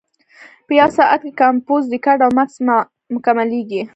[0.65, 2.55] په یو ساعت کې کمپوز، ریکارډ او مکس
[3.15, 3.81] مکملېږي.